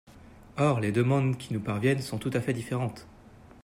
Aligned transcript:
Or 0.57 0.79
les 0.79 0.91
demandes 0.91 1.37
qui 1.37 1.53
nous 1.53 1.59
parviennent 1.59 2.01
sont 2.01 2.17
tout 2.17 2.31
à 2.33 2.41
fait 2.41 2.53
différentes. 2.53 3.05